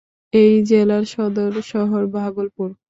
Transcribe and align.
এই 0.33 0.53
জেলার 0.63 1.03
সদর 1.07 1.51
শহর 1.63 2.01
ভাগলপুর। 2.15 2.71